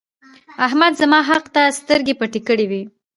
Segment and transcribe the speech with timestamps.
[0.67, 2.81] احمد زما حق ته سترګې پټې کړې وې.